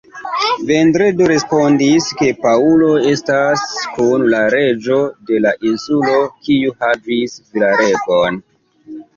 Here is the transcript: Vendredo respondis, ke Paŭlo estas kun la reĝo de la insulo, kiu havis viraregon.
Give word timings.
Vendredo 0.69 1.25
respondis, 1.31 2.07
ke 2.21 2.29
Paŭlo 2.45 2.89
estas 3.11 3.67
kun 3.99 4.25
la 4.35 4.41
reĝo 4.55 4.97
de 5.29 5.43
la 5.47 5.53
insulo, 5.73 6.17
kiu 6.49 6.75
havis 6.83 7.39
viraregon. 7.45 8.43